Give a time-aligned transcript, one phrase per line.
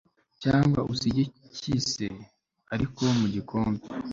[0.43, 1.23] cyangwa usige
[1.55, 2.07] kisse
[2.73, 3.83] ariko mugikombe